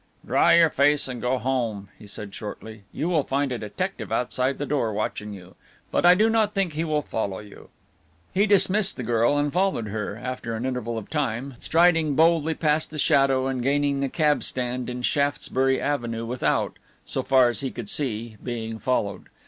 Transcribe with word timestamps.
"Dry 0.25 0.55
your 0.55 0.71
face 0.71 1.07
and 1.07 1.21
go 1.21 1.37
home," 1.37 1.89
he 1.99 2.07
said 2.07 2.33
shortly, 2.33 2.85
"you 2.91 3.07
will 3.07 3.21
find 3.21 3.51
a 3.51 3.59
detective 3.59 4.11
outside 4.11 4.57
the 4.57 4.65
door 4.65 4.91
watching 4.91 5.31
you, 5.31 5.55
but 5.91 6.07
I 6.07 6.15
do 6.15 6.27
not 6.27 6.55
think 6.55 6.73
he 6.73 6.83
will 6.83 7.03
follow 7.03 7.37
you." 7.37 7.69
He 8.33 8.47
dismissed 8.47 8.97
the 8.97 9.03
girl 9.03 9.37
and 9.37 9.53
followed 9.53 9.89
her 9.89 10.15
after 10.17 10.55
an 10.55 10.65
interval 10.65 10.97
of 10.97 11.11
time, 11.11 11.53
striding 11.61 12.15
boldly 12.15 12.55
past 12.55 12.89
the 12.89 12.97
shadow 12.97 13.45
and 13.45 13.61
gaining 13.61 13.99
the 13.99 14.09
cab 14.09 14.41
stand 14.41 14.89
in 14.89 15.03
Shaftesbury 15.03 15.79
Avenue 15.79 16.25
without, 16.25 16.79
so 17.05 17.21
far 17.21 17.49
as 17.49 17.59
he 17.61 17.69
could 17.69 17.87
see, 17.87 18.37
being 18.41 18.79
followed. 18.79 19.29